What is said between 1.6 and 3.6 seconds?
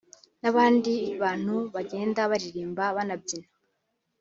bagenda baririmba banabyina